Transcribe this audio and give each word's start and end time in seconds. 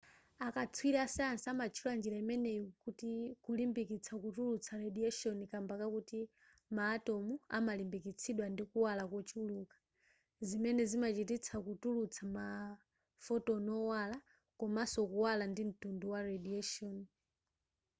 akatswiri 0.47 0.97
asayansi 1.05 1.45
amatchula 1.53 1.91
njira 1.97 2.17
imeneyi 2.23 2.59
kuti 2.83 3.09
kulimbikitsa 3.43 4.13
kutulutsa 4.23 4.71
radiation 4.83 5.37
kamba 5.51 5.73
kakuti 5.81 6.19
ma 6.75 6.83
atom 6.95 7.23
amalimbikitsidwa 7.57 8.45
ndi 8.49 8.63
kuwala 8.71 9.03
kochuluka 9.11 9.77
zimene 10.47 10.81
zimachititsa 10.91 11.55
kutulutsa 11.65 12.23
ma 12.35 12.45
photon 13.25 13.65
owala 13.79 14.17
komanso 14.59 14.99
kuwala 15.11 15.43
ndi 15.51 15.61
mtundu 15.69 16.05
wa 16.13 16.19
radiation 16.29 16.95